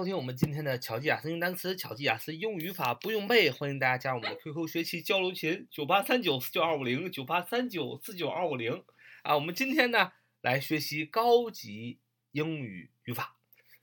[0.00, 3.48] 收听我们今天的巧记雅思英语单词，巧记雅思英语语法不用背。
[3.48, 8.84] 欢迎大家加入我们的 QQ 学习交流群：九八三九四九二五零九八三九四九二五零。
[9.22, 10.10] 啊，我们今天呢
[10.40, 12.00] 来学习高级
[12.32, 13.36] 英语语法。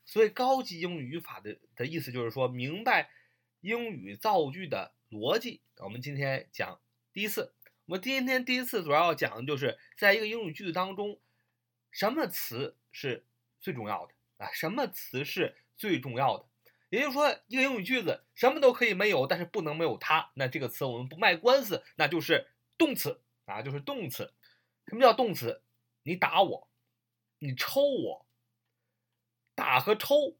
[0.03, 3.09] 所以高级英语语法的的意思就是说明白
[3.61, 5.61] 英语造句的逻辑。
[5.77, 6.81] 我们今天讲
[7.13, 7.53] 第一次，
[7.85, 11.21] 我们今天第一次主要讲的就是在一个英语句子当中，
[11.89, 13.25] 什么词是
[13.61, 14.51] 最重要的啊？
[14.51, 15.55] 什么词是？
[15.81, 16.45] 最重要的，
[16.89, 20.29] 也就是说，一个英语句子什么都可以没有，但是不能没有它。
[20.35, 24.31] 那这个词我们不卖官司，那就是动词啊，就是动词。
[24.85, 25.63] 什么叫动词？
[26.03, 26.69] 你打我，
[27.39, 28.27] 你抽我，
[29.55, 30.37] 打和抽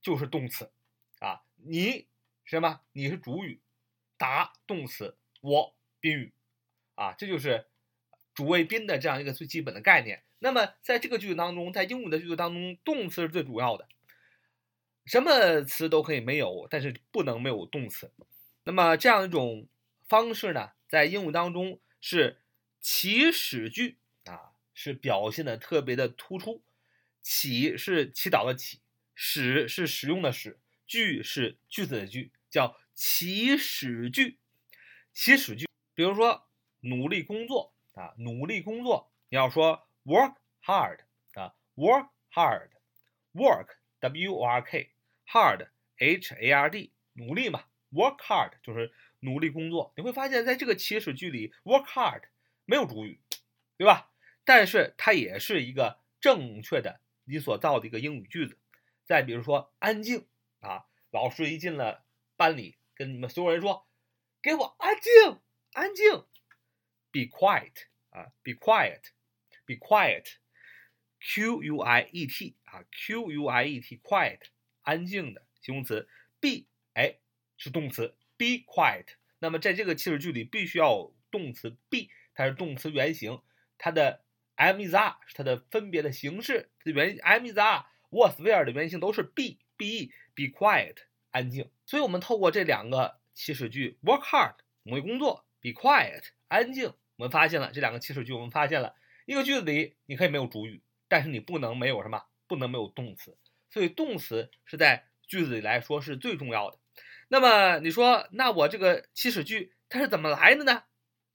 [0.00, 0.70] 就是动词
[1.18, 1.42] 啊。
[1.56, 2.06] 你
[2.44, 2.82] 什么？
[2.92, 3.60] 你是主语，
[4.16, 6.32] 打动词，我宾语
[6.94, 7.66] 啊，这就是
[8.34, 10.22] 主谓宾的这样一个最基本的概念。
[10.38, 13.88] 那么在这个句子当中，在英语的句子当中，动词是最主要的。
[15.10, 18.12] 什么词都可以没有，但是不能没有动词。
[18.62, 19.66] 那么这样一种
[20.06, 22.40] 方式呢，在英语当中是
[22.80, 26.62] 祈使句啊，是表现的特别的突出。
[27.20, 28.78] 祈是祈祷的祈，
[29.16, 34.38] 使是使用的使，句是句子的句，叫祈使句。
[35.12, 36.46] 祈使句，比如说
[36.82, 41.00] 努力工作啊，努力工作，你要说 work hard
[41.34, 43.66] 啊，work hard，work
[43.98, 44.92] w o r k。
[45.32, 49.92] Hard, H A R D，努力嘛，work hard 就是努力工作。
[49.96, 52.22] 你会发现在这个祈使句里，work hard
[52.64, 53.20] 没有主语，
[53.76, 54.10] 对吧？
[54.44, 58.58] 但是它也是一个正确的你所造的一个英语句子。
[59.04, 60.26] 再比如说安静
[60.58, 62.04] 啊，老师一进了
[62.36, 63.86] 班里，跟你们所有人说
[64.42, 65.40] ：“给我安静，
[65.74, 66.10] 安静
[67.12, 74.40] ，be quiet 啊，be quiet，be quiet，Q U I E T 啊，Q U I E T，quiet。
[74.82, 76.08] 安静的形容词
[76.40, 77.18] ，be 哎
[77.56, 79.06] 是动词，be quiet。
[79.38, 83.40] 那么在这个祈使句里，必须要动词 be，它是动词原形，
[83.78, 84.24] 它的
[84.56, 90.96] am is are 是它的分别的形式，它的原 am is are，was where 的原形都是 be be be quiet
[91.30, 91.70] 安静。
[91.86, 98.94] 所以我们透过这两个祈使句，work hard 努力工作，be quiet 安静，我们发现了这两个祈使句，我们发现了
[99.26, 103.38] 一个句子里你可以没有主语，但是你不能没有什么，不能没有动词。
[103.70, 106.78] 所以动词是在句子里来说是最重要的。
[107.28, 110.82] 那么你说，那我这个祈使句它是怎么来的呢？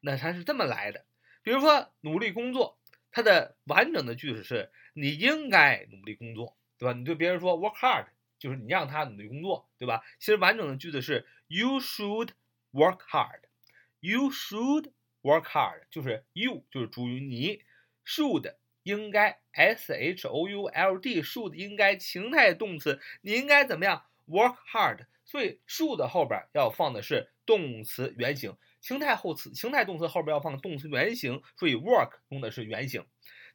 [0.01, 1.06] 那它是这么来的。
[1.41, 2.78] 比如说努力工作，
[3.12, 6.94] 它的完整的句子是你应该努力工作，对吧？
[6.94, 8.07] 你对别人说 work hard，
[8.38, 10.03] 就是你让他努力工作，对吧？
[10.19, 12.29] 其实完整的句子是 you should
[12.73, 14.91] work hard，you should
[15.22, 17.63] work hard，就是 you 就是主语，你
[18.06, 18.56] should。
[18.85, 25.07] 应该 s h o u l d should 应该情态动词，你应该怎么样 work hard？
[25.25, 33.03] 所以 should 后边要放的是动词原形，情态后词情态动词后边要放动词原形，所以 work 用的是原形。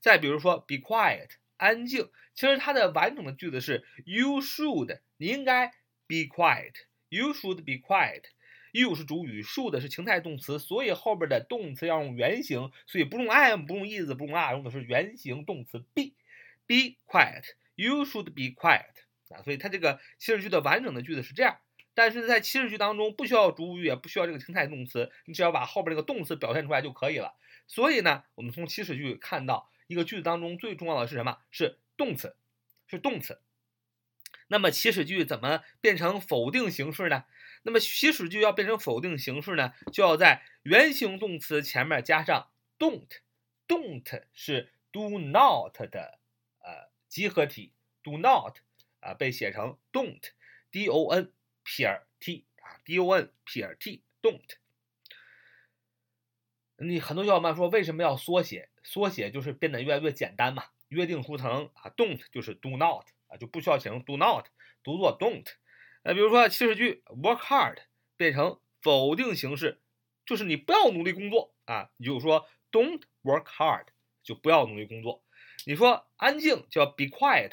[0.00, 5.68] 再比如说 be quiet 安静，其实它的完整的句子是 you should 你应该
[6.08, 8.24] be quiet，you should be quiet。
[8.72, 16.12] You 是主语，should 是情态动词，所以后边的动词要用原形，所以不用 am，不用 is，不用 are，用的是原形动词 be。
[16.66, 18.94] Be quiet，you should be quiet
[19.28, 21.59] 啊，所以它这个祈使句的完整的句子是这样。
[21.94, 27.34] 但是在祈使句当中，不需要主语，也不需要这个情态动词，你只要把后边这个动词表现出来就可以了。
[27.66, 31.38] 所以呢，我们从祈使句看到一个句子当中最重要的是什么？
[31.50, 32.36] 是动词，
[32.86, 33.41] 是动词。
[34.53, 37.25] 那么祈使句怎么变成否定形式呢？
[37.62, 46.19] 那么祈使句要变成否定形式呢，就要在原形动词前面加上 don't，don't 是 do not 的
[46.59, 47.72] 呃集合体
[48.03, 48.56] ，do not
[48.99, 54.56] 啊被写成 don't，d o n 撇 t 啊，d o n 撇 t，don't。
[56.78, 58.69] 你很多小伙伴说为什么要缩写？
[58.83, 64.46] 缩写就是变得越来越简单嘛，约定俗成啊，don't 就是 do not 啊，就不需要写成 do not，
[64.82, 65.46] 读作 don't。
[66.02, 67.78] 那比如说祈使句 work hard
[68.16, 69.80] 变成否定形式，
[70.27, 73.86] 就是你不要努力工作啊，你就说 don't work hard，
[74.22, 75.22] 就不要努力工作。
[75.66, 77.53] 你说安静叫 be quiet，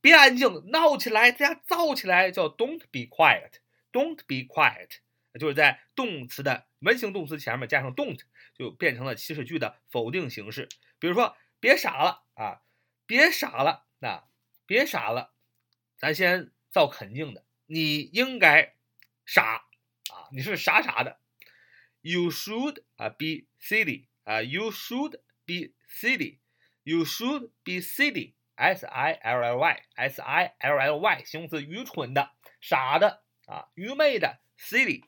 [0.00, 4.98] 别安静，闹起来，大家燥起来叫 don't be quiet，don't be quiet，
[5.40, 8.20] 就是在动词的原形动词前面加上 don't，
[8.54, 10.68] 就变成了祈使句的否定形式。
[10.98, 12.60] 比如说别傻了啊，
[13.06, 14.24] 别傻了，那
[14.66, 15.32] 别傻了，
[15.96, 17.44] 咱先造肯定的。
[17.66, 18.74] 你应该
[19.24, 19.66] 傻
[20.10, 20.28] 啊！
[20.32, 21.18] 你是傻傻的。
[22.00, 29.58] You should 啊 be silly 啊，You should be silly，You should be silly s i l l
[29.58, 35.02] y s i l l y 形容词，愚蠢的、傻的啊，愚昧的，silly。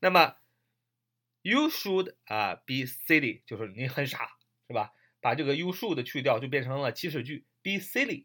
[0.00, 0.36] 那么
[1.42, 4.92] you should 啊 be silly 就是你很傻，是吧？
[5.20, 8.24] 把这个 you should 去掉，就变成了祈使句 be silly，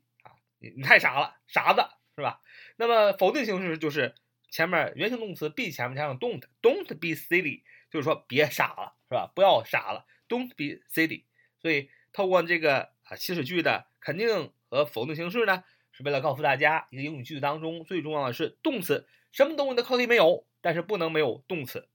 [0.63, 1.81] 你你太傻了，傻子，
[2.15, 2.39] 是吧？
[2.77, 4.15] 那么否定形式就是
[4.49, 9.29] 前面原形动词 be 前面加上 don't，don't be silly，就是说别傻了，是吧？
[9.35, 11.25] 不要傻了，don't be silly。
[11.59, 21.89] 所以透过这个啊祈使句的肯定和否定形式呢，是为了告诉大家，一个英语句子当中最重要的是动词，什么东西的课题没有，但是不能没有动词。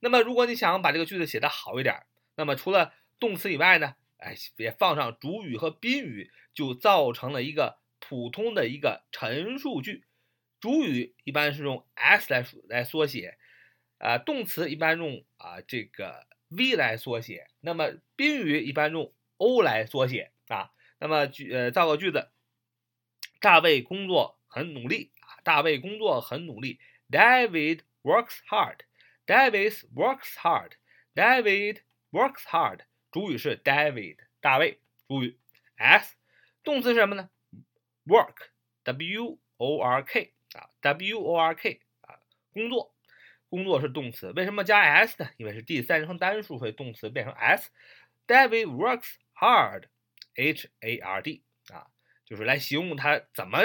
[0.00, 2.04] 那么如果你想把这个句子写得好一点，
[2.36, 7.79] 那么除了动词以外呢，哎，别放上主语和宾语，就造成了一个
[8.10, 10.04] 普通的一个陈述句。
[10.58, 13.38] 主语一般是用 s 来来缩写，
[13.98, 20.72] 啊，动词一般用啊这个 v 来缩写，那么宾语一般用 o 来缩写啊。
[20.98, 22.32] 那么句呃造个句子，
[23.38, 28.78] 大卫工作很努力啊，大卫工作很努力，David works hard。
[29.24, 30.72] David works hard.
[31.14, 32.80] David works hard.
[33.12, 34.80] 主语是 David，大卫。
[35.06, 35.38] 主语
[35.76, 36.16] s，
[36.64, 37.30] 动词是什么呢
[38.10, 42.18] ？work，w o r k 啊，w o r k 啊，
[42.52, 42.92] 工作，
[43.48, 44.32] 工作是动词。
[44.32, 45.30] 为什么加 s 呢？
[45.36, 47.70] 因为是第三人称单数，所以动词变成 s。
[48.26, 51.86] David works hard，h a r d 啊，
[52.24, 53.60] 就是来形容他怎么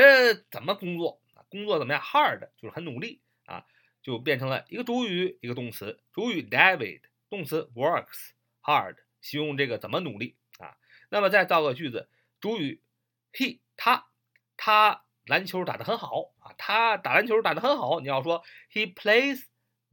[0.51, 1.19] 怎么工作，
[1.49, 3.65] 工作怎么样？hard 就是很努力啊。
[4.01, 5.99] 就变成了一个主语，一个动词。
[6.13, 10.77] 主语 David，动词 works hard，形容这个怎么努力啊？
[11.09, 12.07] 那么再造个句子，
[12.39, 12.83] 主语
[13.33, 14.05] he，他，
[14.57, 17.99] 他篮球打得很好啊，他打篮球打得很好。
[17.99, 19.45] 你要说 he plays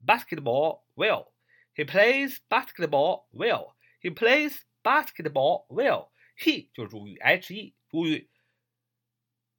[0.07, 6.11] basketball well，he plays basketball well，he plays basketball well。
[6.37, 8.31] he 就是主语 he，主语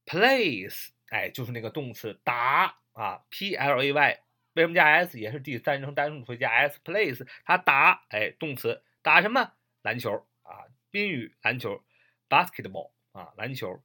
[0.05, 4.19] plays，哎，就是那个动词打啊，p l a y。
[4.53, 7.27] 为什么加 s 也是第三人称单数，所以加 s plays。
[7.43, 9.53] 他打，哎，动词打什么？
[9.81, 11.83] 篮球啊，宾语篮球
[12.29, 13.81] ，basketball 啊，篮球。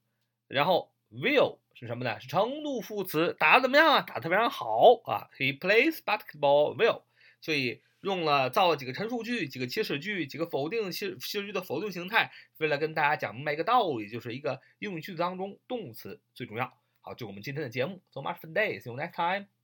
[0.46, 2.18] 然后 will 是什么呢？
[2.20, 4.00] 是程度副词，打的怎么样啊？
[4.02, 5.28] 打的非常好啊。
[5.38, 7.02] He plays basketball well。
[7.40, 16.72] 所以用了造了几个陈述句，几个祈使句，几个否定祈祈使句的否定形态，为了跟大家讲明白一个道理，就是一个英语句子当中动词最重要。
[17.00, 18.80] 好，就我们今天的节目，So much for today.
[18.80, 19.57] See you next time.